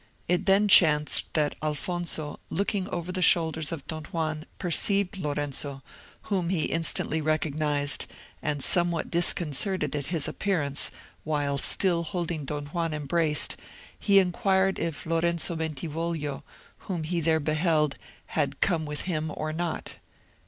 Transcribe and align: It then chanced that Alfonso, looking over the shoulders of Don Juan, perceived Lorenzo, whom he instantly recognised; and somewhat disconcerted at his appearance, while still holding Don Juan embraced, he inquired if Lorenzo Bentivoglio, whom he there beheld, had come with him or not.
It 0.27 0.47
then 0.47 0.67
chanced 0.67 1.31
that 1.33 1.53
Alfonso, 1.61 2.39
looking 2.49 2.89
over 2.89 3.11
the 3.11 3.21
shoulders 3.21 3.71
of 3.71 3.85
Don 3.85 4.05
Juan, 4.05 4.47
perceived 4.57 5.15
Lorenzo, 5.15 5.83
whom 6.23 6.49
he 6.49 6.63
instantly 6.63 7.21
recognised; 7.21 8.07
and 8.41 8.63
somewhat 8.63 9.11
disconcerted 9.11 9.95
at 9.95 10.07
his 10.07 10.27
appearance, 10.27 10.89
while 11.23 11.59
still 11.59 12.01
holding 12.01 12.45
Don 12.45 12.65
Juan 12.65 12.95
embraced, 12.95 13.57
he 13.99 14.17
inquired 14.17 14.79
if 14.79 15.05
Lorenzo 15.05 15.55
Bentivoglio, 15.55 16.43
whom 16.87 17.03
he 17.03 17.19
there 17.19 17.39
beheld, 17.39 17.95
had 18.25 18.59
come 18.59 18.87
with 18.87 19.01
him 19.01 19.31
or 19.37 19.53
not. 19.53 19.97